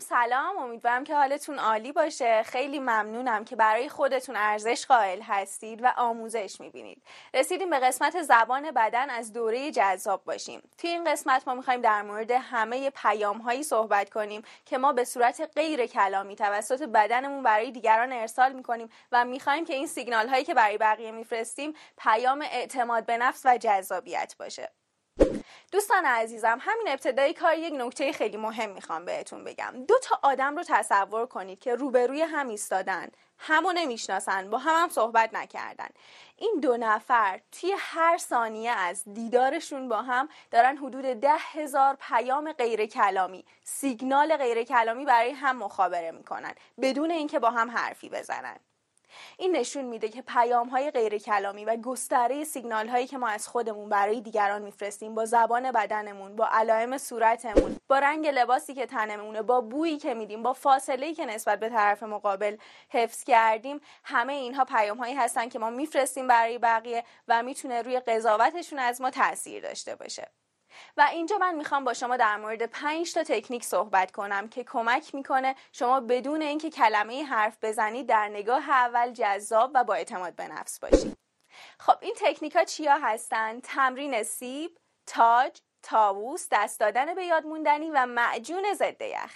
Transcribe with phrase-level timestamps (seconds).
[0.00, 2.42] سلام سلام امیدوارم که حالتون عالی باشه.
[2.42, 7.02] خیلی ممنونم که برای خودتون ارزش قائل هستید و آموزش می‌بینید.
[7.34, 10.62] رسیدیم به قسمت زبان بدن از دوره جذاب باشیم.
[10.78, 15.04] توی این قسمت ما می‌خوایم در مورد همه پیام هایی صحبت کنیم که ما به
[15.04, 20.44] صورت غیر کلامی توسط بدنمون برای دیگران ارسال می‌کنیم و می‌خوایم که این سیگنال هایی
[20.44, 24.70] که برای بقیه میفرستیم پیام اعتماد به نفس و جذابیت باشه.
[25.72, 29.84] دوستان عزیزم همین ابتدای کار یک نکته خیلی مهم می‌خوام بهتون بگم.
[29.88, 34.88] دو تا آدم رو تصور کنید که روبروی هم ایستادن همو نمی‌شناسن با هم هم
[34.88, 35.88] صحبت نکردن.
[36.36, 42.52] این دو نفر توی هر ثانیه از دیدارشون با هم دارن حدود ده هزار پیام
[42.52, 48.56] غیر کلامی سیگنال غیر کلامی برای هم مخابره می‌کنن بدون اینکه با هم حرفی بزنن.
[49.38, 53.48] این نشون میده که پیام های غیر کلامی و گستره سیگنال هایی که ما از
[53.48, 59.42] خودمون برای دیگران میفرستیم با زبان بدنمون با علائم صورتمون با رنگ لباسی که تنمونه
[59.42, 62.56] با بویی که میدیم با فاصله که نسبت به طرف مقابل
[62.88, 68.00] حفظ کردیم همه اینها پیام هایی هستن که ما میفرستیم برای بقیه و می‌تونه روی
[68.00, 70.43] قضاوتشون از ما تاثیر داشته باشه.
[70.96, 75.14] و اینجا من می‌خوام با شما در مورد 5 تا تکنیک صحبت کنم که کمک
[75.14, 80.48] می‌کنه شما بدون اینکه کلمه حرف بزنید در نگاه اول جذاب و با اعتماد به
[80.48, 81.16] نفس باشید.
[81.78, 87.90] خب این تکنیک ها چیا هستن؟ تمرین سیب تاج تاووس دست دادن به یاد موندنی
[87.90, 89.32] و معجون ضد یخ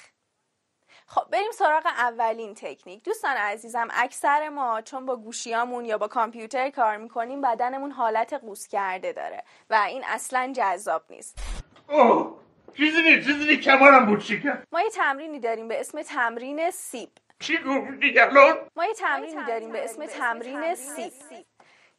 [1.11, 3.05] خب بریم سراغ اولین تکنیک.
[3.05, 8.69] دوستان عزیزم اکثر ما چون با گوشیامون یا با کامپیوتر کار می‌کنیم بدنمون حالت قوس
[8.69, 11.39] کرده داره و این اصلا جذاب نیست.
[11.89, 12.39] اوه
[12.77, 14.23] چیزی نیست چیزی نیست کمارم بود
[14.73, 17.11] ما یه تمرینی داریم به اسم تمرین سیب.
[17.39, 21.13] چی گفتی الان؟ ما یه تمرینی داریم به اسم تمرین سیب.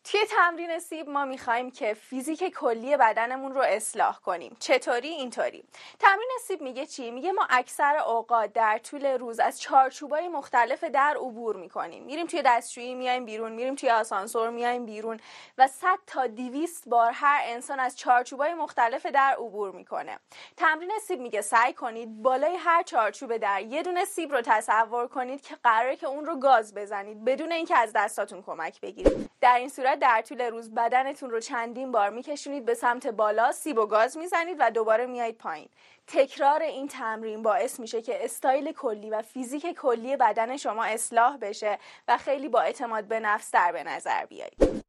[0.03, 4.57] توی تمرین سیب ما می‌خوایم که فیزیک کلی بدنمون رو اصلاح کنیم.
[4.59, 5.63] چطوری؟ اینطوری.
[5.99, 11.17] تمرین سیب میگه چی؟ میگه ما اکثر اوقات در طول روز از چارچوبای مختلف در
[11.19, 12.03] عبور می‌کنیم.
[12.03, 13.51] میریم توی دستشویی میایم بیرون.
[13.51, 15.19] میریم توی آسانسور میایم بیرون.
[15.57, 20.19] و 100 تا 200 بار هر انسان از چارچوبای مختلف در عبور می‌کنه.
[20.57, 25.41] تمرین سیب میگه سعی کنید بالای هر چارچوب در یه دونه سیب رو تصور کنید
[25.41, 29.29] که قراره که اون رو گاز بزنید بدون اینکه از دستاتون کمک بگیرید.
[29.41, 33.77] در این صورت در طول روز بدنتون رو چندین بار میکشونید به سمت بالا سیب
[33.77, 35.69] و گاز می‌زنید و دوباره میایید پایین.
[36.07, 41.79] تکرار این تمرین باعث میشه که استایل کلی و فیزیک کلی بدن شما اصلاح بشه
[42.07, 44.88] و خیلی با اعتماد به نفس در به نظر بیایید.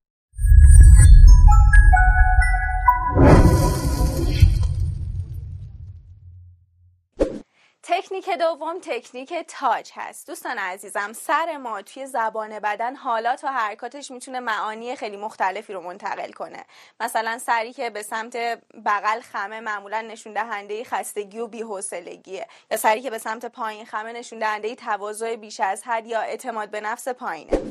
[7.83, 10.27] تکنیک دوم تکنیک تاج هست.
[10.27, 15.81] دوستان عزیزم سر ما توی زبان بدن حالات و حرکاتش می‌تونه معانی خیلی مختلفی رو
[15.81, 16.65] منتقل کنه.
[17.01, 18.37] مثلا سری که به سمت
[18.85, 22.47] بغل خمه معمولا نشون دهنده خستگی و بی‌حوصلگیه.
[22.71, 26.71] یا سری که به سمت پایین خمه نشون دهنده تواضع بیش از حد یا اعتماد
[26.71, 27.63] به نفس پایینه.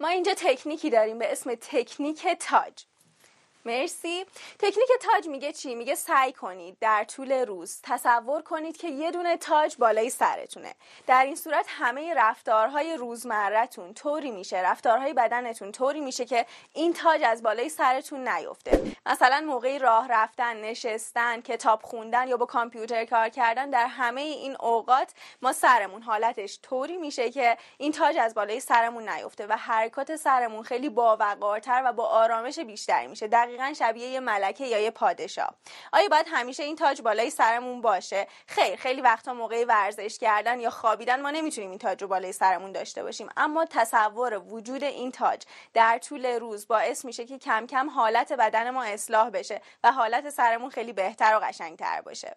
[0.00, 2.84] ما اینجا تکنیکی داریم به اسم تکنیک تاج.
[3.64, 4.26] مرسی.
[4.58, 9.36] تکنیک تاج میگه چی؟ میگه سعی کنید در طول روز تصور کنید که یه دونه
[9.36, 10.74] تاج بالای سرتونه.
[11.06, 17.22] در این صورت همه رفتارهای روزمرتون طوری میشه رفتارهای بدنتون طوری میشه که این تاج
[17.24, 18.82] از بالای سرتون نیفته.
[19.06, 24.56] مثلا موقعی راه رفتن نشستن کتاب خوندن یا با کامپیوتر کار کردن در همه این
[24.60, 30.16] اوقات ما سرمون حالتش طوری میشه که این تاج از بالای سرمون نیفته و حرکات
[30.16, 33.28] سرمون خیلی باوقارتر و با آرامش بیشتری میشه.
[33.48, 35.54] دقیقا شبیه یه ملکه یا یه پادشاه.
[35.92, 40.70] آیا باید همیشه این تاج بالای سرمون باشه؟ خیر خیلی وقتا موقع ورزش کردن یا
[40.70, 43.28] خوابیدن ما نمی‌تونیم این تاج رو بالای سرمون داشته باشیم.
[43.36, 45.42] اما تصور وجود این تاج
[45.74, 50.30] در طول روز باعث میشه که کم کم حالت بدن ما اصلاح بشه و حالت
[50.30, 52.36] سرمون خیلی بهتر و قشنگتر باشه.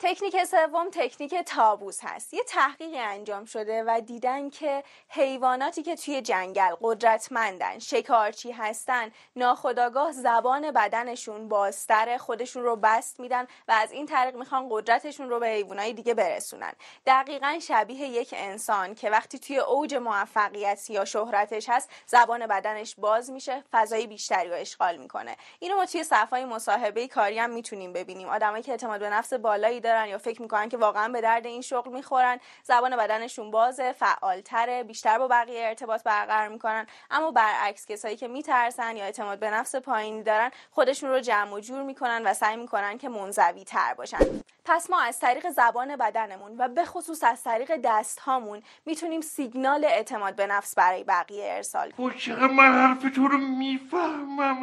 [0.00, 2.34] تکنیک سوم تکنیک تابوس هست.
[2.34, 10.12] یه تحقیقی انجام شده و دیدن که حیواناتی که توی جنگل قدرتمندن شکارچی هستن ناخداگاه
[10.12, 15.46] زبان بدنشون باستر خودشون رو بست میدن و از این طریق می‌خوان قدرتشون رو به
[15.46, 16.72] حیوانای دیگه برسونن.
[17.06, 23.30] دقیقا شبیه یک انسان که وقتی توی اوج موفقیت یا شهرتش هست زبان بدنش باز
[23.30, 25.36] میشه فضای بیشتری رو اشغال می‌کنه.
[25.58, 28.28] اینو ما توی صفحه مصاحبه کاری هم می‌تونیم ببینیم.
[28.28, 31.62] آدمایی که اعتماد به نفس بالایی دارن یا فکر می‌کنن که واقعا به درد این
[31.62, 36.86] شغل می‌خورن زبان بدنشون بازه فعالتره بیشتر با بقیه ارتباط برقرار می‌کنن.
[37.10, 41.60] اما برعکس کسایی که میترسن یا اعتماد به نفس پایینی دارن خودشون رو جمع و
[41.60, 44.18] جور می‌کنن و سعی می‌کنن که منزوی تر باشن.
[44.64, 49.84] پس ما از طریق زبان بدنمون و به خصوص از طریق دست هامون می‌تونیم سیگنال
[49.84, 54.58] اعتماد به نفس برای بقیه ارسال کنیم من حرف تو رو می‌فهمم؟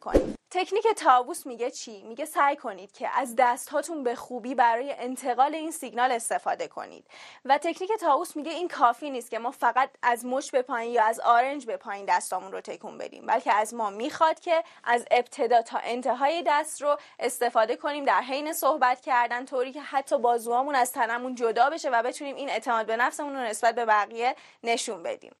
[0.00, 0.34] کنیم.
[0.54, 5.54] تکنیک تابوس میگه چی؟ میگه سعی کنید که از دست هاتون به خوبی برای انتقال
[5.54, 7.06] این سیگنال استفاده کنید
[7.44, 11.04] و تکنیک تابوس میگه این کافی نیست که ما فقط از مش به پایین یا
[11.04, 15.62] از آرنج به پایین دستامون رو تکون بدیم بلکه از ما می‌خواد که از ابتدا
[15.62, 20.92] تا انتهای دست رو استفاده کنیم در حین صحبت کردن طوری که حتی بازوامون از
[20.92, 25.32] تنمون جدا بشه و بتونیم این اعتماد به نفسمون رو نسبت به بقیه نشون بدیم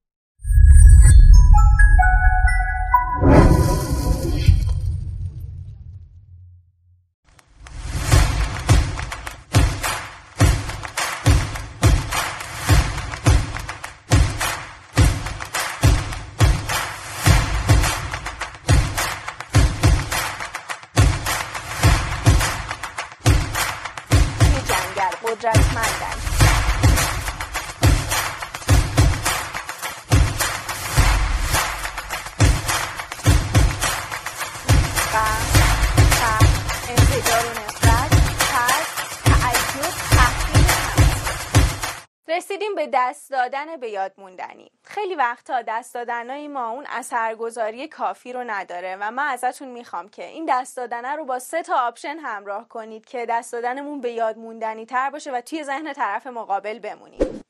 [43.44, 44.70] دادن به یاد موندنی.
[44.84, 50.24] خیلی وقتا دست دادنای ما اون اثرگذاری کافی رو نداره و من ازتون می‌خوام که
[50.24, 54.38] این دست دادنه رو با سه تا option همراه کنید که دست دادنمون به یاد
[54.38, 57.43] موندنی تر باشه و توی ذهن طرف مقابل بمونیم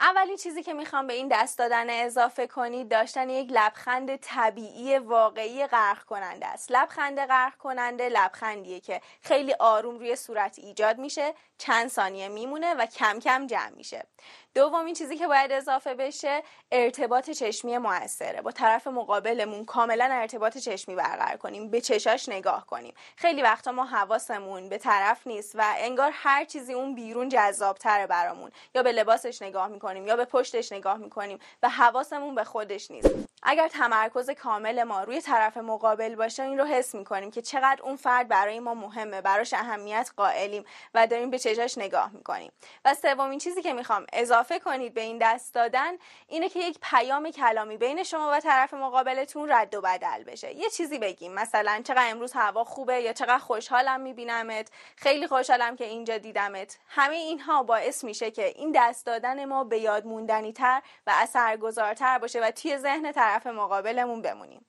[0.00, 5.66] اولین چیزی که می‌خوام به این دست دادن اضافه کنید داشتن یک لبخند طبیعی واقعی
[5.66, 6.72] غرق کننده است.
[6.72, 12.86] لبخند غرق کننده لبخندیه که خیلی آروم روی صورت ایجاد میشه چند ثانیه میمونه و
[12.86, 14.06] کم کم جمع میشه.
[14.54, 16.42] دومین چیزی که باید اضافه بشه
[16.72, 18.42] ارتباط چشمی موثره.
[18.42, 22.94] با طرف مقابلمون کاملا ارتباط چشمی برقرار کنیم به چشاش نگاه کنیم.
[23.16, 28.50] خیلی وقتا ما حواسمون به طرف نیست و انگار هر چیزی اون بیرون جذابتره برامون
[28.74, 29.89] یا به لباسش نگاه می‌کنیم.
[29.96, 33.10] یا به پشتش نگاه می‌کنیم و حواسمون به خودش نیست.
[33.42, 37.96] اگر تمرکز کامل ما روی طرف مقابل باشه این رو حس می‌کنیم که چقدر اون
[37.96, 40.64] فرد برای ما مهمه براش اهمیت قائلیم
[40.94, 42.52] و داریم به چشاش نگاه می‌کنیم.
[42.84, 45.92] و سومین چیزی که می‌خوام اضافه کنید به این دست دادن
[46.28, 50.54] اینه که یک پیام کلامی بین شما و طرف مقابلتون رد و بدل بشه.
[50.54, 55.84] یه چیزی بگیم مثلا چقدر امروز هوا خوبه یا چقدر خوشحالم میبینمت خیلی خوشحالم که
[55.84, 56.78] اینجا دیدمت.
[56.88, 62.18] همه اینها باعث میشه که این دست دادن ما به یاد موندنی تر و اثرگذارتر
[62.18, 64.66] باشه و توی ذهن طرف مقابلمون بمونیم.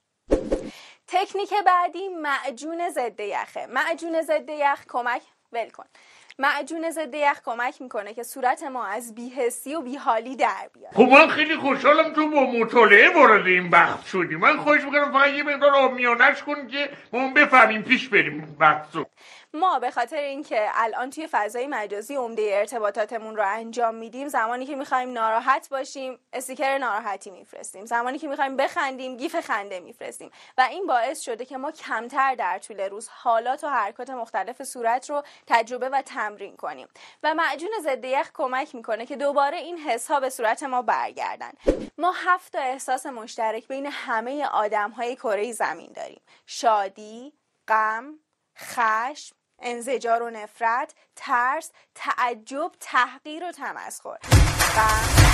[1.08, 3.66] تکنیک بعدی معجون ضد یخه.
[3.66, 5.22] معجون ضد یخ کمک
[5.52, 5.86] ول کن.
[6.40, 10.94] معجون ضد یخ کمک می‌کنه که صورت ما از بیهسی و بیحالی در بیاد.
[10.94, 15.30] خب من خیلی خوشحالم تو با مطالعه وارد این بخت شدی من خوش می‌کنم فقط
[15.30, 18.96] یه مقدار آبمیانش کن که ما بفهمیم پیش بریم بحث
[19.54, 24.76] ما به خاطر اینکه الان توی فضای مجازی عمده ارتباطاتمون رو انجام میدیم زمانی که
[24.76, 27.86] می‌خوایم ناراحت باشیم استیکر ناراحتی میفرستیم.
[27.86, 30.32] زمانی که می‌خوایم بخندیم گیف خنده میفرستیم.
[30.58, 35.10] و این باعث شده که ما کمتر در طول روز حالات و حرکات مختلف صورت
[35.10, 36.88] رو تجربه و تمرین کنیم.
[37.24, 41.52] و معجون ضد یخ کمک می‌کنه که دوباره این حس ها به صورت ما برگردن.
[41.98, 46.22] ما هفت احساس مشترک بین همه آدم های کره زمین داریم.
[46.46, 47.34] شادی
[47.68, 48.20] غم
[48.58, 54.18] خشم انزجار و نفرت ترس تعجب تحقیر و تمسخر.
[54.76, 55.32] غم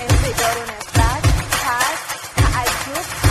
[0.00, 2.00] انزجار و نفرت ترس
[2.36, 3.29] تعجب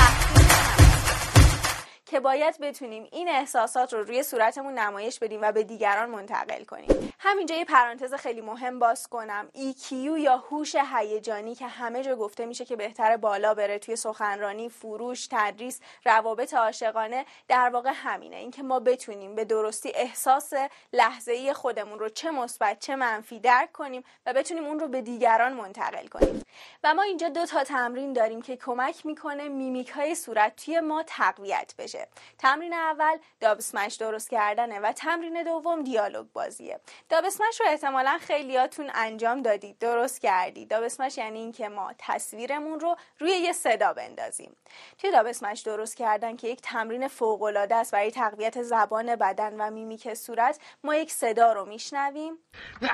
[2.09, 7.13] که باید بتونیم این احساسات رو روی صورتمون نمایش بدیم و به دیگران منتقل کنیم.
[7.19, 9.49] همینجا یه پرانتز خیلی مهم باز کنم.
[9.55, 14.69] EQ یا هوش هیجانی که همه جا گفته میشه که بهتر بالا بره توی سخنرانی
[14.69, 18.35] فروش تدریس روابط عاشقانه در واقع همینه.
[18.35, 20.53] اینکه ما بتونیم به درستی احساس
[20.93, 25.01] لحظه ای خودمون رو چه مثبت چه منفی درک کنیم و بتونیم اون رو به
[25.01, 26.43] دیگران منتقل کنیم.
[26.83, 31.03] و ما اینجا دو تا تمرین داریم که کمک می‌کنه میمیک های صورت توی ما
[31.07, 31.98] تقویت بشه.
[32.37, 33.59] تمرین اول dub
[33.99, 36.79] درست کردنه و تمرین دوم دیالوگ بازیه.
[37.09, 37.25] dub
[37.59, 39.77] رو احتمالا خیلیاتون انجام دادید.
[39.79, 40.83] درست کردید dub
[41.17, 44.55] یعنی اینکه ما تصویرمون رو روی یه صدا بندازیم.
[44.97, 45.31] توی dub
[45.65, 50.59] درست کردن که یک تمرین فوق العاده است برای تقویت زبان بدن و میمیک صورت
[50.83, 52.33] ما یک صدا رو میشنویم.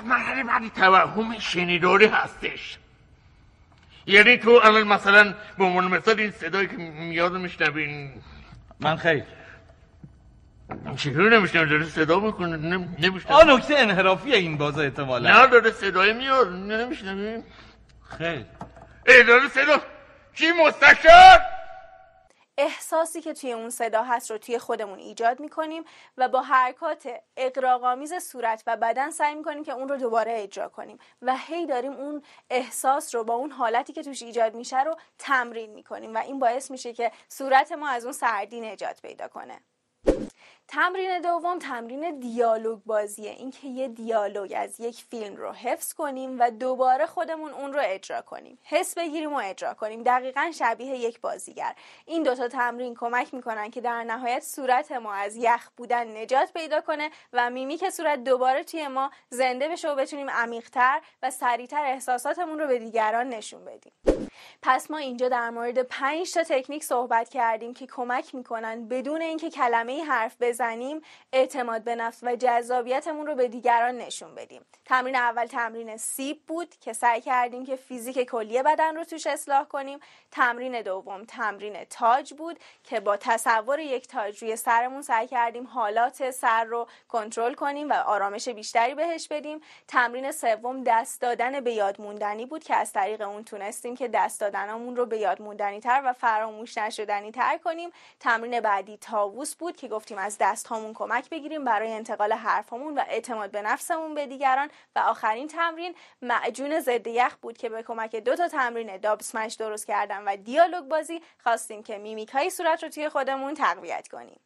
[0.04, 2.80] مرحله بعدی توهم شنیداری هستش.
[4.08, 8.14] یعنی تو الان مثلا به عنوان مثال این صدایی که میاد میشنوین
[8.80, 9.24] من خیر.
[10.98, 15.42] چطور نمیشنم داره صدا می‌کنه نمیشنم آ نکته انحرافی این باز احتمالا.
[15.42, 16.48] نه داره صدای میاد.
[16.48, 17.44] نمیشنم
[18.18, 18.46] خیلی
[19.08, 19.82] ای داره صدا.
[20.36, 21.40] کی؟ مستشار؟
[22.58, 25.84] احساسی که توی اون صدا هست رو توی خودمون ایجاد می‌کنیم
[26.18, 30.98] و با حرکات اقراقامیز صورت و بدن سعی می‌کنیم که اون رو دوباره اجرا کنیم
[31.22, 35.74] و هی داریم اون احساس رو با اون حالتی که توش ایجاد میشه رو تمرین
[35.74, 39.60] می‌کنیم و این باعث میشه که صورت ما از اون سردی نجات پیدا کنه.
[40.68, 46.52] تمرین دوم تمرین دیالوگ بازیه اینکه یه دیالوگ از یک فیلم رو حفظ کنیم و
[46.52, 48.60] دوباره خودمون اون رو اجرا کنیم.
[48.64, 50.04] حس بگیریم و اجرا کنیم.
[50.04, 51.76] دقیقا شبیه یک بازیگر.
[52.06, 56.82] این دوتا تمرین کمک می‌کنن که در نهایت صورت ما از یخ بودن نجات پیدا
[56.82, 62.60] کنه و میمیک صورت دوباره توی ما زنده بشه و بتونیم عمیقتر و سریعتر احساساتمون
[62.60, 63.94] رو به دیگران نشون بدیم.
[64.62, 69.50] پس ما اینجا در مورد 5 تا تکنیک صحبت کردیم که کمک می‌کنن بدون اینکه
[69.50, 71.02] کلمه حرف بزنیم
[71.34, 74.66] اعتماد به نفس و جذابیتمون رو به دیگران نشون بدیم.
[74.86, 79.64] تمرین اول تمرین سیب بود که سعی کردیم که فیزیک کلی بدن رو توش اصلاح
[79.64, 80.00] کنیم.
[80.32, 86.32] تمرین دوم تمرین تاج بود که با تصور یک تاج روی سرمون سعی کردیم حالات
[86.32, 89.62] سر رو کنترل کنیم و آرامش بیشتری بهش بدیم.
[89.88, 94.42] تمرین سوم دست دادن به یاد موندنی بود که از طریق اون تونستیم که دست
[94.42, 97.90] دادنمون رو به یاد موندنی تر و فراموش نشدنی تر کنیم.
[98.20, 103.04] تمرین بعدی تاووس بود که گفتیم از دست هامون کمک بگیریم برای انتقال حرفمون و
[103.08, 104.70] اعتماد به نفسمون به دیگران.
[104.96, 109.54] و آخرین تمرین معجون ضد یخ بود که به کمک دو تا تمرین داب سمش
[109.54, 114.40] درست کردن و دیالوگ بازی خواستیم که میمیک های صورت رو توی خودمون تقویت کنیم.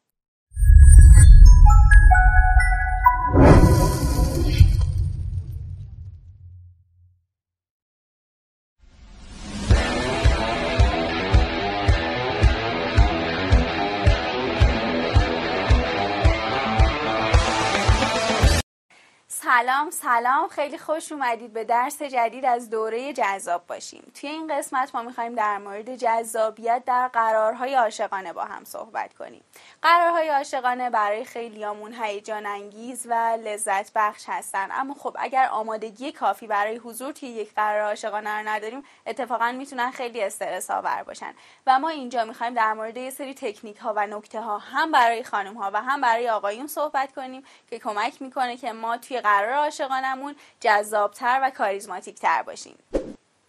[19.60, 20.48] سلام سلام.
[20.48, 24.12] خیلی خوش اومدید به درس جدید از دوره جذاب باشیم.
[24.20, 29.44] توی این قسمت ما می‌خوایم در مورد جذابیت در قرارهای عاشقانه با هم صحبت کنیم.
[29.82, 33.14] قرارهای عاشقانه برای خیلیامون هیجان انگیز و
[33.44, 34.68] لذت بخش هستن.
[34.72, 39.90] اما خب اگر آمادگی کافی برای حضور توی یک قرار عاشقانه رو نداریم اتفاقا می‌تونن
[39.90, 41.34] خیلی استرس آور باشن.
[41.66, 45.24] و ما اینجا می‌خوایم در مورد یه سری تکنیک ها و نکته ها هم برای
[45.24, 49.49] خانم ها و هم برای آقایون صحبت کنیم که کمک می‌کنه که ما توی قرار
[49.54, 52.78] عاشقانمون جذابتر و کاریزماتیکتر باشیم.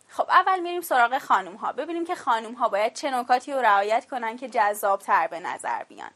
[0.07, 4.05] خب اول میریم سراغ خانوم ها ببینیم که خانوم ها باید چه نکاتی رو رعایت
[4.09, 6.11] کنن که جذابتر به نظر بیان.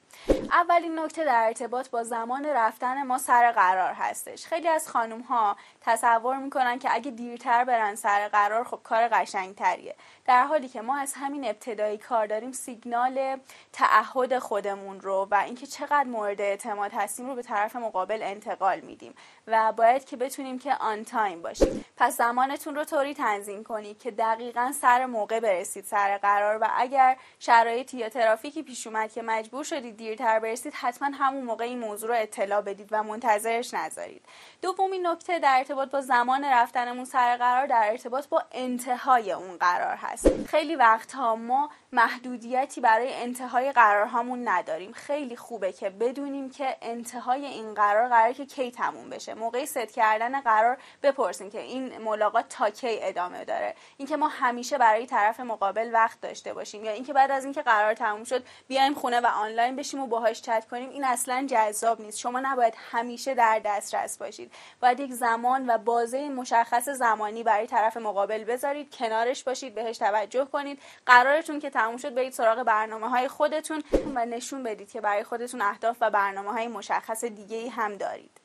[0.52, 4.46] اولین نکته در ارتباط با زمان رفتن ما سر قرار هستش.
[4.46, 9.96] خیلی از خانوم ها تصور می‌کنن که اگه دیرتر برن سر قرار خب کار قشنگتریه.
[10.26, 13.38] در حالی که ما از همین ابتدایی کار داریم سیگنال
[13.74, 19.14] تعهد خودمون رو و اینکه چقدر مورد اعتماد هستیم رو به طرف مقابل انتقال میدیم
[19.48, 21.86] و باید که بتونیم که on time باشیم.
[21.98, 27.18] پس زمانتون رو طوری تنظیم کنید که دقیقا سر موقع برسید سر قرار و اگر
[27.40, 32.10] شرایطی یا ترافیکی پیش اومد که مجبور شدید دیرتر برسید حتما همون موقع این موضوع
[32.10, 34.26] رو اطلاع بدید و منتظرش نذارید.
[34.62, 39.96] دومین نکته در ارتباط با زمان رفتنمون سر قرار در ارتباط با انتهای اون قرار
[39.96, 40.46] هست.
[40.46, 44.92] خیلی وقتها ما محدودیتی برای انتهای قرارهامون نداریم.
[44.92, 49.34] خیلی خوبه که بدونیم که انتهای این قرار قرار که کی تموم بشه.
[49.34, 53.76] موقعی ست کردن قرار بپرسیم که این ملاقات تا کی ادامه داره.
[53.98, 57.94] اینکه ما همیشه برای طرف مقابل وقت داشته باشیم یا اینکه بعد از اینکه قرار
[57.94, 62.20] تموم شد بیایم خونه و آنلاین بشیم و باهاش چت کنیم این اصلا جذاب نیست.
[62.20, 64.52] شما نباید همیشه در دسترس باشید.
[64.82, 70.46] باید یک زمان و بازه مشخص زمانی برای طرف مقابل بذارید کنارش باشید بهش توجه
[70.46, 70.80] کنید.
[71.06, 73.84] قرارتون که تموم شد برید سراغ برنامه های خودتون
[74.16, 78.45] و نشون بدید که برای خودتون اهداف و برنامه های مشخص دیگه هم دارید.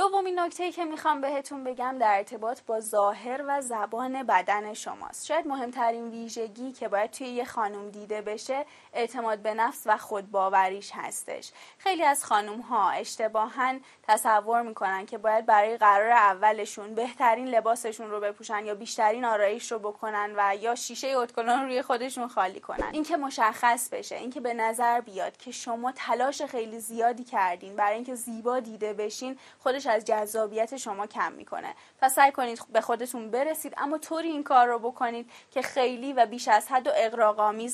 [0.00, 5.26] دومین نکته که می‌خوام بهتون بگم در ارتباط با ظاهر و زبان بدن شماست.
[5.26, 10.90] شاید مهمترین ویژگی که باید توی یه خانم دیده بشه اعتماد به نفس و خودباوریش
[10.94, 11.52] هستش.
[11.78, 18.20] خیلی از خانم ها اشتباها تصور می‌کنن که باید برای قرار اولشون بهترین لباسشون رو
[18.20, 22.90] بپوشن یا بیشترین آرایش رو بکنن و یا شیشه اتکلون روی خودشون خالی کنن.
[22.92, 28.14] اینکه مشخص بشه اینکه به نظر بیاد که شما تلاش خیلی زیادی کردین برای اینکه
[28.14, 31.74] زیبا دیده بشین خودش از جذابیت شما کم می‌کنه.
[32.00, 36.26] پس سعی کنید به خودتون برسید اما طوری این کار رو بکنید که خیلی و
[36.26, 36.90] بیش از حد و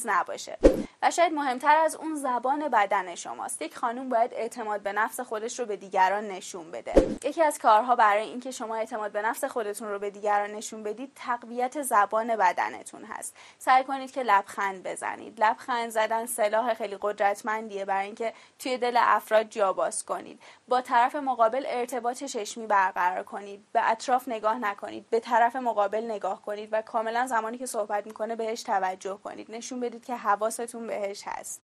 [0.07, 0.59] نباشه.
[1.03, 3.63] و شاید مهمتر از اون زبان بدن شماست.
[3.63, 7.17] یک خانم باید اعتماد به نفس خودش رو به دیگران نشون بده.
[7.25, 11.13] یکی از کارها برای اینکه شما اعتماد به نفس خودتون رو به دیگران نشون بدید
[11.15, 13.37] تقویت زبان بدنتون هست.
[13.59, 15.41] سعی کنید که لبخند بزنید.
[15.41, 20.43] لبخند زدن سلاح خیلی قدرتمندیه برای اینکه توی دل افراد جا باز کنید.
[20.69, 26.43] با طرف مقابل ارتباط چشمی برقرار کنید؟ به اطراف نگاه نکنید به طرف مقابل نگاه
[26.43, 29.51] کنید و کاملا زمانی که صحبت می‌کنه بهش توجه کنید.
[29.51, 31.63] نشون بدید که حواستون بهش هست.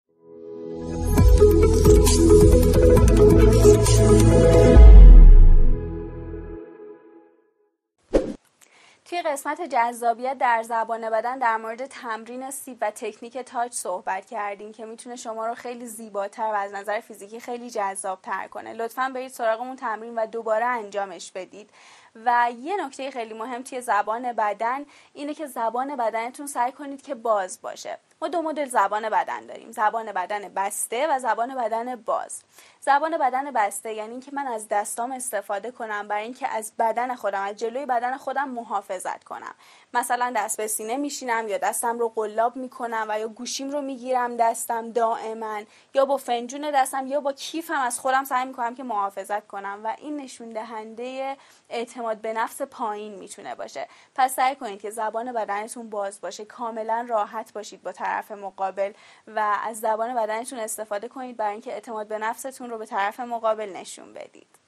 [9.11, 14.73] توی قسمت جذابیت در زبان بدن در مورد تمرین سیب و تکنیک تاچ صحبت کردیم
[14.73, 18.73] که می‌تونه شما رو خیلی زیباتر و از نظر فیزیکی خیلی جذاب تر کنه.
[18.73, 21.71] لطفا برید سراغ اون تمرین و دوباره انجامش بدید.
[22.15, 27.15] و یه نکته خیلی مهم توی زبان بدن اینه که زبان بدنتون سعی کنید که
[27.15, 27.99] باز باشه.
[28.23, 29.73] ما دو مدل زبان بدن داریم.
[29.73, 32.43] زبان بدن بسته و زبان بدن باز.
[32.81, 37.43] زبان بدن بسته یعنی اینکه من از دستام استفاده کنم برای اینکه از بدن خودم
[37.43, 39.55] از جلوی بدن خودم محافظت کنم.
[39.95, 44.37] مثلا دست به سینه میشینم یا دستم رو قلاب می‌کنم و یا گوشیم رو می‌گیرم
[44.37, 45.61] دستم دائما
[45.95, 49.95] یا با فنجون دستم یا با کیفم از خودم سعی می‌کنم که محافظت کنم و
[49.99, 51.37] این نشون دهنده
[51.69, 53.89] اعتماد به نفس پایین می‌تونه باشه.
[54.15, 56.45] پس سعی کنید که زبان بدنتون باز باشه.
[56.45, 58.93] کاملا راحت باشید با طرف مقابل
[59.27, 63.73] و از زبان بدنتون استفاده کنید برای اینکه اعتماد به نفستون رو به طرف مقابل
[63.77, 64.59] نشون بدید.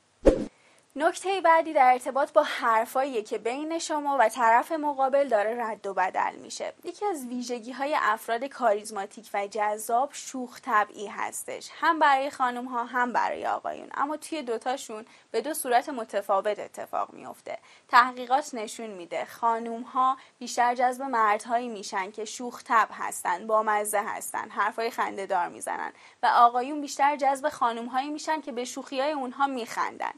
[0.97, 5.95] نکته بعدی در ارتباط با حرفایی که بین شما و طرف مقابل داره رد و
[5.95, 6.73] بدل میشه.
[6.85, 11.69] یکی از ویژگی های افراد کاریزماتیک و جذاب شوخ طبعی هستش.
[11.81, 13.89] هم برای خانم ها هم برای آقایون.
[13.95, 17.59] اما توی دوتاشون به دو صورت متفاوت اتفاق میفته
[17.89, 24.03] تحقیقات نشون میده خانم ها بیشتر جذب مردهایی میشن که شوخ طبع هستن با مزه
[24.07, 29.01] هستن حرفای خنده دار می‌زنن و آقایون بیشتر جذب خانم هایی میشن که به شوخی
[29.01, 30.13] های اونها میخندن.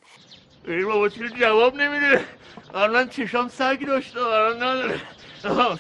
[0.68, 2.24] ای بابا چرا جواب نمیده
[2.74, 5.00] الان چشام سگ داشته الان نداره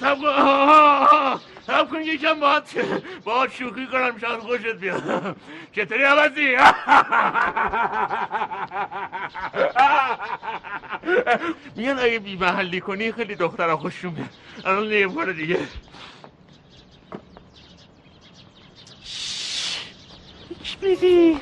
[0.00, 2.62] سب کن سب کن یکم باید
[3.24, 5.36] باید شوخی کنم شاید خوشت بیاد
[5.72, 6.56] چطوری عوضی
[11.76, 14.30] میگن اگه بی محلی کنی خیلی دخترها خوششون میاد
[14.64, 15.58] الان یه بار دیگه
[20.80, 21.40] بیبی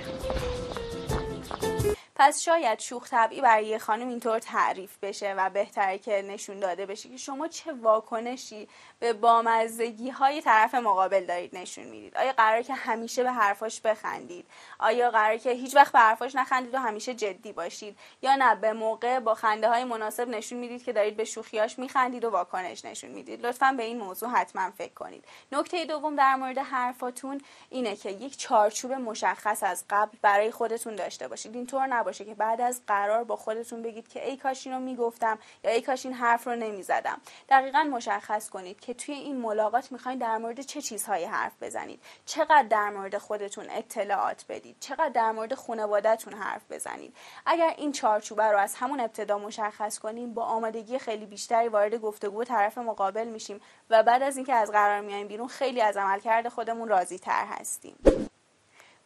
[2.15, 6.87] پس شاید شوخ طبعی برای یه خانم اینطور تعریف بشه و بهتره که نشون داده
[6.87, 12.17] بشه که شما چه واکنشی به بامزگی های طرف مقابل دارید نشون می‌دید.
[12.17, 14.47] آیا قرار که همیشه به حرفاش بخندید؟
[14.79, 18.73] آیا قرار که هیچ وقت به حرفاش نخندید و همیشه جدی باشید؟ یا نه به
[18.73, 23.11] موقع با خنده های مناسب نشون می‌دید که دارید به شوخیاش میخندید و واکنش نشون
[23.11, 23.47] می‌دید.
[23.47, 25.25] لطفا به این موضوع حتما فکر کنید.
[25.53, 31.29] نکته دوم در مورد حرفاتون اینه که یک چارچوب مشخص از قبل برای خودتون داشته
[31.29, 31.55] باشید.
[31.55, 35.71] اینطور نباشه که بعد از قرار با خودتون بگید که ای کاش اینو می‌گفتم یا
[35.71, 37.21] ای کاش این حرف رو نمی‌زدم.
[37.49, 42.03] دقیقا مشخص کنید که توی این ملاقات می‌خواین در مورد چه چیزهایی حرف بزنید.
[42.27, 44.77] چقدر در مورد خودتون اطلاعات بدید.
[44.81, 47.17] چقدر در مورد خانوادهتون حرف بزنید.
[47.47, 52.45] اگر این چارچوبه رو از همون ابتدا مشخص کنیم با آمادگی خیلی بیشتری وارد گفتگو
[52.45, 53.61] طرف مقابل میشیم
[53.91, 57.97] و بعد از اینکه از قرار میایم بیرون خیلی از عملکرد خودمون راضی تر هستیم.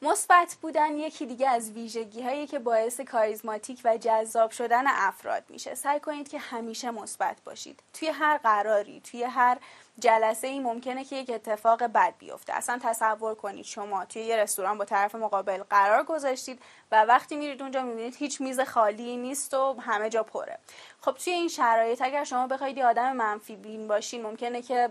[0.03, 5.75] مثبت بودن یکی دیگه از ویژگی هایی که باعث کاریزماتیک و جذاب شدن افراد میشه.
[5.75, 7.83] سعی کنید که همیشه مثبت باشید.
[7.93, 9.59] توی هر قراری توی هر
[9.99, 12.53] جلسه ای ممکنه که یک اتفاق بد بیفته.
[12.53, 17.63] اصلا تصور کنید شما توی یه رستوران با طرف مقابل قرار گذاشتید و وقتی میرید
[17.63, 20.59] اونجا می‌بینید هیچ میز خالی نیست و همه جا پره.
[21.01, 24.91] خب توی این شرایط اگر شما بخواید آدم منفی بین باشین ممکنه که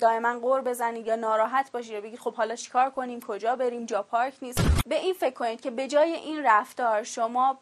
[0.00, 4.02] دائما قور بزنید یا ناراحت باشید و بگید خب حالا چیکار کنیم؟ کجا بریم؟ جا
[4.02, 4.60] پارک نیست.
[4.86, 7.58] به این فکر کنید که به جای این رفتار شما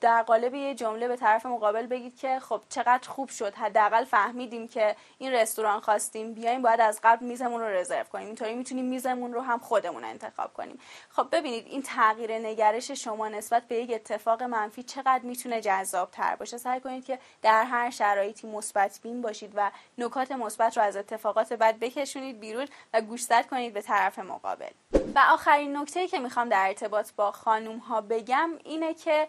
[0.00, 3.54] در قالب یه جمله به طرف مقابل بگید که خب چقدر خوب شد.
[3.54, 8.26] حداقل فهمیدیم که این رستوران خواستیم بیایم باید از قبل میزمون رو رزرو کنیم.
[8.26, 10.78] اینطوری می‌تونیم میزمون رو هم خودمون انتخاب کنیم.
[11.10, 16.36] خب ببینید این تغییر نگرش شما نسبت به یک اتفاق منفی چقدر می‌تونه جذاب تر
[16.36, 20.96] باشه؟ سعی کنید که در هر شرایطی مثبت بین باشید و نکات مثبت رو از
[20.96, 24.70] اتفاقات بد بکشونید بیرون و گوشزد کنید به طرف مقابل.
[25.14, 29.28] و آخرین نکته که می‌خوام در ارتباط با خانوم ها بگم اینه که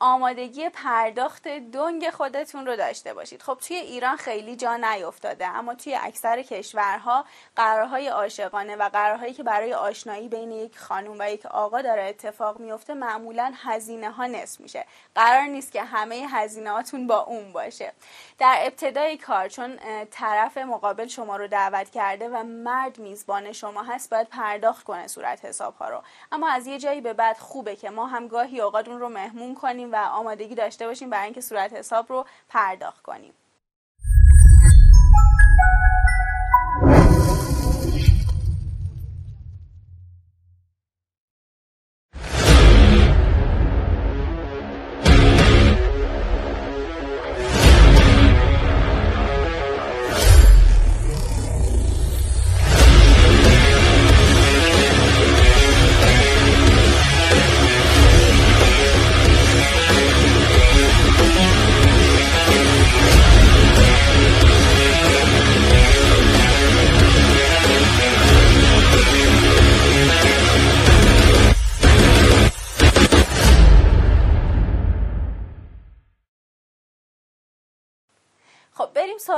[0.00, 3.42] آمادگی پرداخت دنگ خودتون رو داشته باشید.
[3.42, 7.24] خب توی ایران خیلی جا نیفتاده اما توی اکثر کشورها
[7.56, 12.60] قرارهای عاشقانه و قرارهایی که برای آشنایی بین یک خانم و یک آقا داره اتفاق
[12.60, 14.84] میفته معمولا هزینه ها نصف میشه.
[15.14, 17.92] قرار نیست که همه هزینه هاتون با اون باشه.
[18.38, 19.78] در ابتدای کار چون
[20.10, 25.44] طرف مقابل شما رو دعوت کرده و مرد میزبان شما هست باید پرداخت کنه صورت
[25.44, 26.02] حساب ها رو.
[26.32, 29.54] اما از یه جایی به بعد خوبه که ما هم گاهی اوقات اون رو مهمون
[29.54, 33.32] کنیم و آمادگی داشته باشیم برای اینکه صورت حساب رو پرداخت کنیم.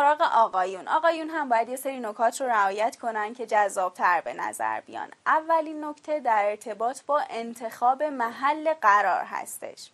[0.01, 0.89] سراغ آقایون.
[0.89, 5.09] آقایون هم باید یه سری نکات رو رعایت کنن که جذابتر به نظر بیان.
[5.27, 9.91] اولین نکته در ارتباط با انتخاب محل قرار هستش.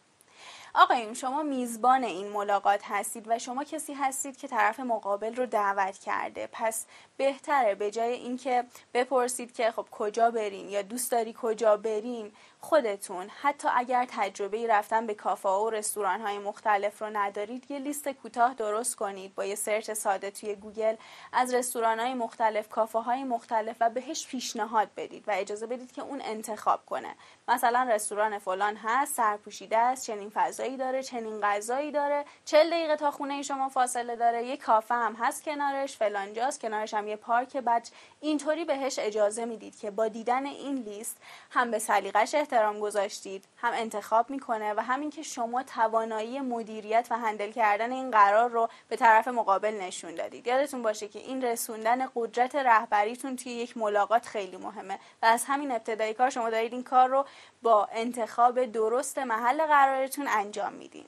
[0.74, 5.98] آقایون شما میزبان این ملاقات هستید و شما کسی هستید که طرف مقابل رو دعوت
[5.98, 6.48] کرده.
[6.52, 8.64] پس بهتره به جای اینکه
[8.94, 13.30] بپرسید که خب کجا بریم یا دوست داری کجا بریم خودتون.
[13.42, 18.54] حتی اگر تجربه رفتن به کافه و رستوران های مختلف رو ندارید یه لیست کوتاه
[18.54, 20.96] درست کنید با یه search ساده توی گوگل
[21.32, 26.02] از رستوران های مختلف کافه های مختلف و بهش پیشنهاد بدید و اجازه بدید که
[26.02, 27.14] اون انتخاب کنه.
[27.48, 33.10] مثلا رستوران فلان هست سرپوشیده است چنین فضایی داره چنین غذایی داره چل دقیقه تا
[33.10, 37.56] خونه شما فاصله داره یه کافه هم هست کنارش فلانجاست کنارش هم یه پارک.
[37.56, 37.88] بعد
[38.20, 41.16] اینطوری بهش اجازه می‌دید که با دیدن این لیست
[41.50, 47.18] هم به سلیقش احترام گذاشتید هم انتخاب می‌کنه و همین که شما توانایی مدیریت و
[47.18, 50.46] هندل کردن این قرار رو به طرف مقابل نشون دادید.
[50.46, 55.72] یادتون باشه که این رسوندن قدرت رهبریتون توی یک ملاقات خیلی مهمه و از همین
[55.72, 57.26] ابتدایی کار شما دارید این کار رو
[57.62, 61.06] با انتخاب درست محل قرارتون انجام میدین.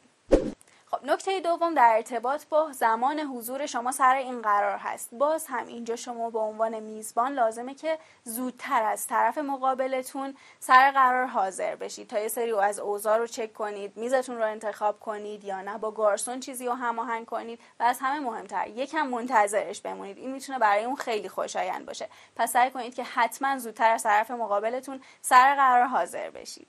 [0.90, 5.14] خب نکته دوم در ارتباط با زمان حضور شما سر این قرار هست.
[5.14, 11.26] باز هم اینجا شما به عنوان میزبان لازمه که زودتر از طرف مقابلتون سر قرار
[11.26, 12.08] حاضر بشید.
[12.08, 15.90] تا یه سری از اوضاع رو چک کنید میزتون رو انتخاب کنید یا نه با
[15.90, 20.18] گارسون چیزی رو هماهنگ کنید و از همه مهمتر یکم منتظرش بمونید.
[20.18, 22.08] این می‌تونه برای اون خیلی خوشایند باشه.
[22.36, 26.68] پس سعی کنید که حتما زودتر از طرف مقابلتون سر قرار حاضر بشید.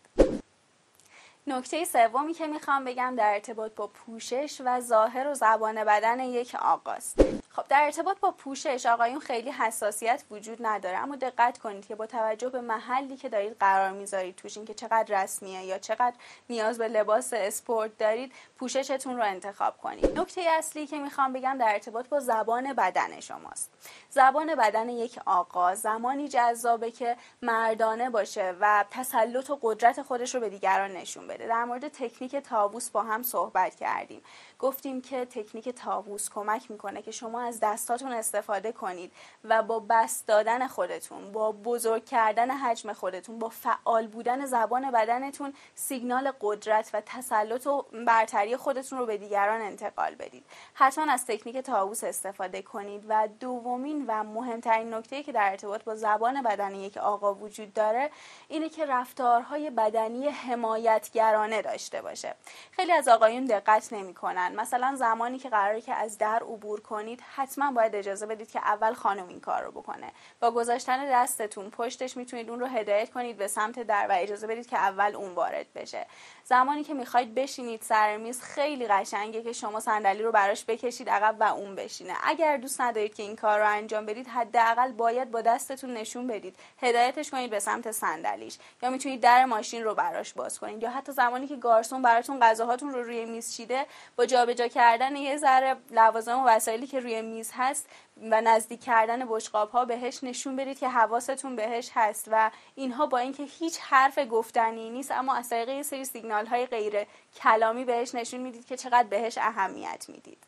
[1.49, 6.55] نکته سومی که می‌خوام بگم در ارتباط با پوشش و ظاهر و زبان بدن یک
[6.55, 7.19] آقاست.
[7.51, 10.97] خب در ارتباط با پوشش آقایون خیلی حساسیت وجود نداره.
[10.97, 14.73] اما دقت کنید که با توجه به محلی که دارید قرار می‌ذارید توش این که
[14.73, 16.15] چقدر رسمیه یا چقدر
[16.49, 20.19] نیاز به لباس اسپورت دارید پوششتون رو انتخاب کنید.
[20.19, 23.71] نکته اصلی که می‌خوام بگم در ارتباط با زبان بدن شماست.
[24.09, 30.41] زبان بدن یک آقا زمانی جذابه که مردانه باشه و تسلط و قدرت خودش رو
[30.41, 31.47] به دیگران نشون بده.
[31.47, 34.21] در مورد تکنیک تابوس با هم صحبت کردیم.
[34.59, 39.11] گفتیم که تکنیک تابوس کمک می‌کنه که شما از دستاتون استفاده کنید
[39.43, 45.53] و با بست دادن خودتون با بزرگ کردن حجم خودتون با فعال بودن زبان بدنتون
[45.75, 50.45] سیگنال قدرت و تسلط و برتری خودتون رو به دیگران انتقال بدید.
[50.73, 55.95] حتما از تکنیک تابوس استفاده کنید و دومین و مهمترین نکته که در ارتباط با
[55.95, 58.09] زبان بدن یک آقا وجود داره
[58.47, 62.35] اینه که رفتارهای بدنی حمایتگرانه داشته باشه.
[62.71, 64.55] خیلی از آقایون دقت نمی‌کنن.
[64.55, 68.93] مثلا زمانی که قراره که از در عبور کنید حتما باید اجازه بدید که اول
[68.93, 70.11] خانم این کار رو بکنه.
[70.39, 74.67] با گذاشتن دستتون پشتش می‌تونید اون رو هدایت کنید به سمت در و اجازه بدید
[74.67, 76.05] که اول اون وارد بشه.
[76.43, 81.35] زمانی که می‌خواید بشینید سر میز خیلی قشنگه که شما صندلی رو براش بکشید عقب
[81.39, 82.13] و اون بشینه.
[82.23, 86.55] اگر دوست ندارید که این کار رو انجام بدید حداقل باید با دستتون نشون بدید.
[86.81, 88.57] هدایتش کنید به سمت صندلیش.
[88.83, 90.83] یا می‌تونید در ماشین رو براش باز کنید.
[90.83, 95.37] یا حتی زمانی که گارسون براتون غذاهاتون رو روی میز چیده با جابجا کردن یه
[95.37, 97.89] ذره لوازم و وسایلی که روی میز هست
[98.31, 103.17] و نزدیک کردن بشقاب ها بهش نشون بدید که حواستون بهش هست و اینها با
[103.17, 107.05] اینکه هیچ حرف گفتنی نیست اما از طریق سری سیگنال های غیر
[107.35, 110.43] کلامی بهش نشون می‌دید که چقدر بهش اهمیت می‌دید.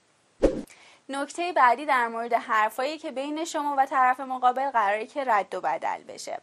[1.10, 5.62] نکته بعدی در مورد حرفایی که بین شما و طرف مقابل قراره که رد و
[5.62, 6.41] بدل بشه.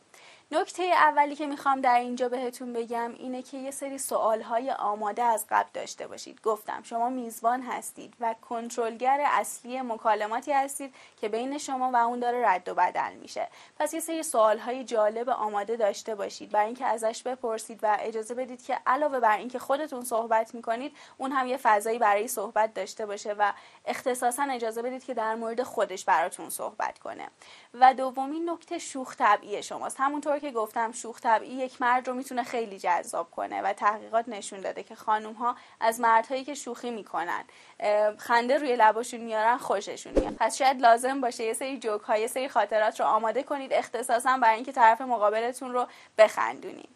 [0.52, 5.46] نکته اولی که می‌خوام در اینجا بهتون بگم اینه که یه سری سوالهای آماده از
[5.50, 6.42] قبل داشته باشید.
[6.42, 12.48] گفتم شما میزبان هستید و کنترلگر اصلی مکالماتی هستید که بین شما و اون داره
[12.48, 13.48] رد و بدل میشه.
[13.78, 16.50] پس یه سری سوالهای جالب آماده داشته باشید.
[16.50, 21.32] برای اینکه ازش بپرسید و اجازه بدید که علاوه بر اینکه خودتون صحبت می‌کنید اون
[21.32, 23.52] هم یه فضایی برای صحبت داشته باشه و
[23.87, 27.28] اختصاصا اجازه بدید که در مورد خودش براتون صحبت کنه.
[27.74, 29.96] و دومین نکته شوخ طبعی شماست.
[30.00, 34.61] همونطور که گفتم شوخ طبعی یک مرد رو می‌تونه خیلی جذاب کنه و تحقیقات نشون
[34.61, 37.44] داده که خانم ها از مردهایی که شوخی می‌کنن
[38.18, 40.35] خنده روی لباشون میارن خوششون میاد.
[40.35, 44.38] پس شاید لازم باشه یه سری جوک ها یه سری خاطرات رو آماده کنید اختصاصا
[44.42, 45.87] برای اینکه طرف مقابلتون رو
[46.18, 46.88] بخندونید.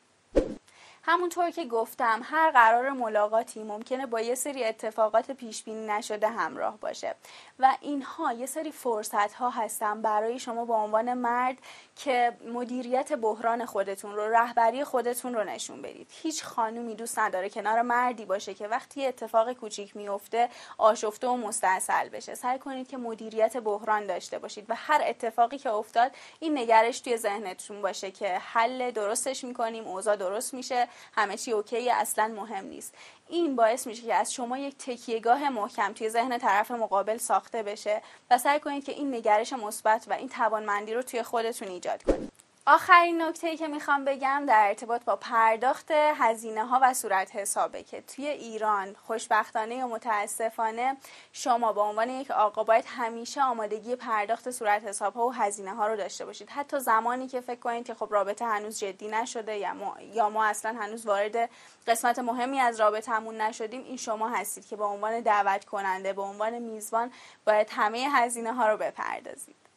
[1.05, 6.79] همونطور که گفتم هر قرار ملاقاتی ممکنه با یه سری اتفاقات پیش بینی نشده همراه
[6.79, 7.15] باشه.
[7.59, 11.59] و اینها یه سری فرصت ها هستن برای شما به عنوان مرد
[11.97, 16.09] که مدیریت بحران خودتون رو رهبری خودتون رو نشون بدید.
[16.23, 22.09] هیچ خانومی دوست نداره کنار مردی باشه که وقتی اتفاق کوچیک میفته آشفته و مستاصل
[22.09, 22.35] بشه.
[22.35, 26.11] سعی کنید که مدیریت بحران داشته باشید و هر اتفاقی که افتاد
[26.41, 30.89] این نگرش توی ذهنتون باشه که حل درستش می‌کنیم اوضاع درست میشه.
[31.13, 32.95] همه چی اوکی اصلا مهم نیست.
[33.29, 38.03] این باعث میشه که از شما یک تکیهگاه محکم توی ذهن طرف مقابل ساخته بشه
[38.31, 42.42] و سعی کنید که این نگرش مثبت و این توانمندی رو توی خودتون ایجاد کنید.
[42.67, 48.01] آخرین نکته که می‌خوام بگم در ارتباط با پرداخت هزینه ها و صورت حسابه که
[48.03, 50.97] توی ایران خوشبختانه و متاسفانه
[51.33, 55.87] شما به عنوان یک آقا باید همیشه آمادگی پرداخت صورت حساب ها و هزینه ها
[55.87, 56.51] رو داشته باشید.
[56.51, 60.45] حتی زمانی که فکر کنید که خب رابطه هنوز جدی نشده یا ما, یا ما
[60.45, 61.51] اصلا هنوز وارد
[61.87, 66.59] قسمت مهمی از رابطهمون نشدیم این شما هستید که به عنوان دعوت کننده به عنوان
[66.59, 67.13] میزبان
[67.47, 69.72] باید همه هزینه ها رو بپردازید.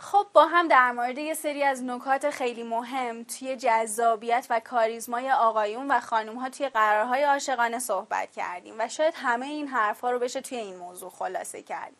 [0.00, 5.30] خب با هم در مورد یه سری از نکات خیلی مهم توی جذابیت و کاریزمای
[5.30, 10.18] آقایون و خانوم ها توی قرارهای عاشقانه صحبت کردیم و شاید همه این حرفها رو
[10.18, 11.92] بشه توی این موضوع خلاصه کرد.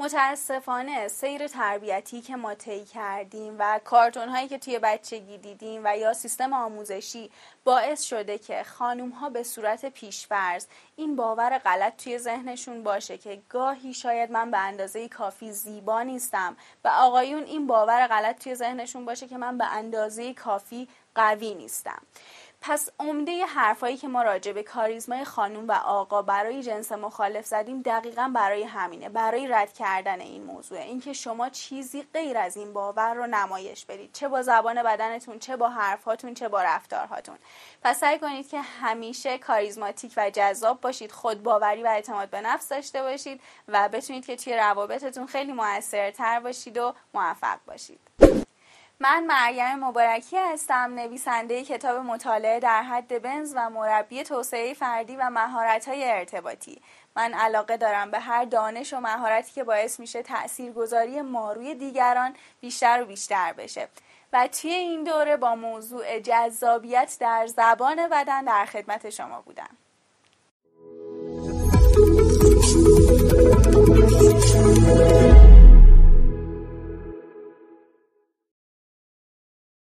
[0.00, 5.96] متاسفانه سیر تربیتی که ما طی کردیم و کارتون هایی که توی بچگی دیدیم و
[5.96, 7.30] یا سیستم آموزشی
[7.64, 13.42] باعث شده که خانوم ها به صورت پیشفرز این باور غلط توی ذهنشون باشه که
[13.48, 19.04] گاهی شاید من به اندازه کافی زیبا نیستم و آقایون این باور غلط توی ذهنشون
[19.04, 22.02] باشه که من به اندازه کافی قوی نیستم.
[22.62, 27.82] پس عمده حرفایی که ما راجع به کاریزمای خانوم و آقا برای جنس مخالف زدیم
[27.82, 33.14] دقیقا برای همینه برای رد کردن این موضوع اینکه شما چیزی غیر از این باور
[33.14, 34.12] رو نمایش بدید.
[34.12, 37.38] چه با زبان بدنتون چه با حرفهاتون چه با رفتارهاتون.
[37.82, 42.68] پس سعی کنید که همیشه کاریزماتیک و جذاب باشید خود باوری و اعتماد به نفس
[42.68, 48.00] داشته باشید و بتونید که توی روابطتون خیلی موثرتر باشید و موفق باشید.
[49.02, 55.30] من مریم مبارکی هستم نویسنده کتاب مطالعه در حد بنز و مربی توسعه فردی و
[55.30, 56.82] مهارت‌های ارتباطی.
[57.16, 62.34] من علاقه دارم به هر دانش و مهارتی که باعث میشه تاثیرگذاری ما روی دیگران
[62.60, 63.88] بیشتر و بیشتر بشه.
[64.32, 69.76] و توی این دوره با موضوع جذابیت در زبان بدن در خدمت شما بودم.